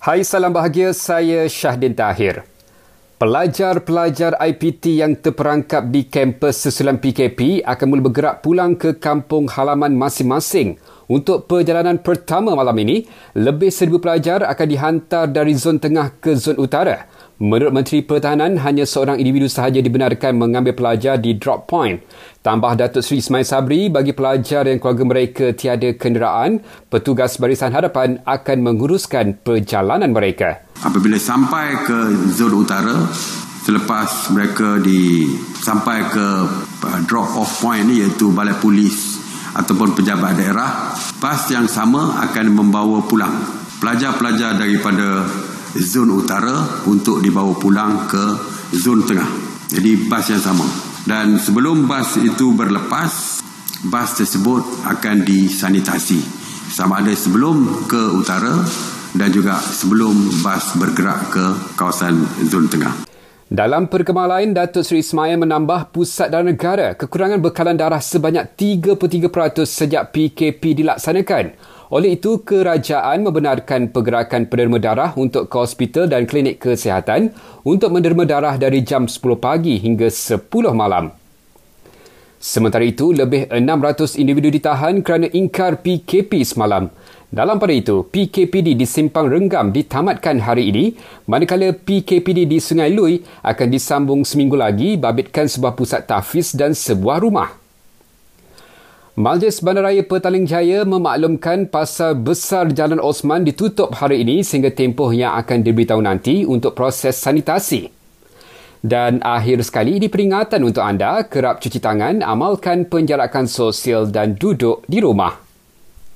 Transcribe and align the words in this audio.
Hai 0.00 0.24
salam 0.24 0.48
bahagia, 0.56 0.96
saya 0.96 1.44
Syahdin 1.44 1.92
Tahir. 1.92 2.40
Pelajar-pelajar 3.20 4.32
IPT 4.32 4.96
yang 4.96 5.12
terperangkap 5.12 5.92
di 5.92 6.08
kampus 6.08 6.64
susulan 6.64 6.96
PKP 6.96 7.60
akan 7.60 7.84
mula 7.84 8.08
bergerak 8.08 8.40
pulang 8.40 8.80
ke 8.80 8.96
kampung 8.96 9.44
halaman 9.44 9.92
masing-masing. 9.92 10.80
Untuk 11.04 11.44
perjalanan 11.44 12.00
pertama 12.00 12.56
malam 12.56 12.80
ini, 12.80 13.04
lebih 13.36 13.68
seribu 13.68 14.00
pelajar 14.00 14.40
akan 14.48 14.66
dihantar 14.72 15.28
dari 15.28 15.52
zon 15.52 15.76
tengah 15.76 16.16
ke 16.16 16.32
zon 16.32 16.56
utara. 16.56 17.04
Menurut 17.40 17.72
Menteri 17.72 18.04
Pertahanan, 18.04 18.60
hanya 18.60 18.84
seorang 18.84 19.16
individu 19.16 19.48
sahaja 19.48 19.80
dibenarkan 19.80 20.36
mengambil 20.36 20.76
pelajar 20.76 21.16
di 21.16 21.40
drop 21.40 21.72
point. 21.72 22.04
Tambah 22.44 22.76
Datuk 22.76 23.00
Seri 23.00 23.24
Ismail 23.24 23.48
Sabri, 23.48 23.88
bagi 23.88 24.12
pelajar 24.12 24.68
yang 24.68 24.76
keluarga 24.76 25.04
mereka 25.08 25.56
tiada 25.56 25.88
kenderaan, 25.96 26.60
petugas 26.92 27.40
Barisan 27.40 27.72
Hadapan 27.72 28.20
akan 28.28 28.58
menguruskan 28.60 29.40
perjalanan 29.40 30.12
mereka. 30.12 30.68
Apabila 30.84 31.16
sampai 31.16 31.80
ke 31.88 32.12
zon 32.36 32.60
utara, 32.60 33.08
selepas 33.64 34.28
mereka 34.36 34.76
di 34.76 35.32
sampai 35.64 36.12
ke 36.12 36.26
uh, 36.84 37.00
drop 37.08 37.40
off 37.40 37.64
point 37.64 37.88
ni 37.88 38.04
iaitu 38.04 38.36
balai 38.36 38.52
polis 38.60 39.16
ataupun 39.56 39.96
pejabat 39.96 40.36
daerah, 40.36 40.92
bas 41.16 41.48
yang 41.48 41.64
sama 41.64 42.20
akan 42.20 42.52
membawa 42.52 43.00
pulang 43.08 43.32
pelajar-pelajar 43.80 44.60
daripada 44.60 45.24
zon 45.78 46.10
utara 46.10 46.86
untuk 46.90 47.22
dibawa 47.22 47.54
pulang 47.54 48.10
ke 48.10 48.24
zon 48.74 49.06
tengah. 49.06 49.28
Jadi 49.70 50.10
bas 50.10 50.26
yang 50.26 50.42
sama. 50.42 50.66
Dan 51.06 51.38
sebelum 51.38 51.86
bas 51.86 52.18
itu 52.18 52.52
berlepas, 52.52 53.42
bas 53.86 54.10
tersebut 54.18 54.84
akan 54.86 55.22
disanitasi. 55.22 56.20
Sama 56.70 57.02
ada 57.02 57.14
sebelum 57.14 57.86
ke 57.86 58.14
utara 58.14 58.54
dan 59.14 59.28
juga 59.34 59.58
sebelum 59.58 60.42
bas 60.42 60.74
bergerak 60.78 61.20
ke 61.34 61.44
kawasan 61.74 62.18
zon 62.46 62.70
tengah. 62.70 62.94
Dalam 63.50 63.90
perkembangan 63.90 64.30
lain, 64.38 64.54
Datuk 64.54 64.86
Seri 64.86 65.02
Ismail 65.02 65.34
menambah 65.34 65.90
pusat 65.90 66.30
dan 66.30 66.46
negara 66.46 66.94
kekurangan 66.94 67.42
bekalan 67.42 67.74
darah 67.74 67.98
sebanyak 67.98 68.46
33% 68.54 69.66
sejak 69.66 70.14
PKP 70.14 70.78
dilaksanakan. 70.78 71.58
Oleh 71.90 72.14
itu, 72.14 72.46
kerajaan 72.46 73.26
membenarkan 73.26 73.90
pergerakan 73.90 74.46
penderma 74.46 74.78
darah 74.78 75.10
untuk 75.18 75.50
ke 75.50 75.56
hospital 75.58 76.06
dan 76.06 76.30
klinik 76.30 76.62
kesihatan 76.62 77.34
untuk 77.66 77.90
menderma 77.90 78.22
darah 78.22 78.54
dari 78.54 78.86
jam 78.86 79.10
10 79.10 79.18
pagi 79.42 79.82
hingga 79.82 80.06
10 80.06 80.46
malam. 80.70 81.10
Sementara 82.38 82.86
itu, 82.86 83.10
lebih 83.10 83.50
600 83.50 84.14
individu 84.14 84.54
ditahan 84.54 85.02
kerana 85.02 85.26
ingkar 85.26 85.82
PKP 85.82 86.46
semalam. 86.46 86.86
Dalam 87.30 87.62
pada 87.62 87.70
itu, 87.70 88.02
PKPD 88.10 88.74
di 88.74 88.82
Simpang 88.82 89.30
Renggam 89.30 89.70
ditamatkan 89.70 90.42
hari 90.42 90.74
ini, 90.74 90.98
manakala 91.30 91.70
PKPD 91.70 92.42
di 92.42 92.58
Sungai 92.58 92.90
Lui 92.90 93.22
akan 93.46 93.68
disambung 93.70 94.26
seminggu 94.26 94.58
lagi 94.58 94.98
babitkan 94.98 95.46
sebuah 95.46 95.78
pusat 95.78 96.10
tahfiz 96.10 96.58
dan 96.58 96.74
sebuah 96.74 97.22
rumah. 97.22 97.54
Majlis 99.14 99.62
Bandaraya 99.62 100.02
Petaling 100.02 100.42
Jaya 100.42 100.82
memaklumkan 100.82 101.70
pasal 101.70 102.18
besar 102.18 102.74
Jalan 102.74 102.98
Osman 102.98 103.46
ditutup 103.46 103.94
hari 103.94 104.26
ini 104.26 104.42
sehingga 104.42 104.74
tempoh 104.74 105.14
yang 105.14 105.38
akan 105.38 105.62
diberitahu 105.62 106.02
nanti 106.02 106.42
untuk 106.42 106.74
proses 106.74 107.14
sanitasi. 107.14 107.94
Dan 108.82 109.22
akhir 109.22 109.62
sekali 109.62 110.02
ini 110.02 110.10
peringatan 110.10 110.66
untuk 110.66 110.82
anda 110.82 111.22
kerap 111.30 111.62
cuci 111.62 111.78
tangan, 111.78 112.26
amalkan 112.26 112.90
penjarakan 112.90 113.46
sosial 113.46 114.10
dan 114.10 114.34
duduk 114.34 114.82
di 114.90 114.98
rumah. 114.98 115.49